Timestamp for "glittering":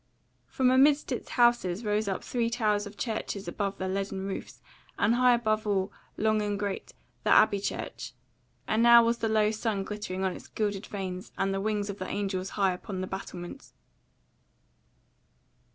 9.83-10.23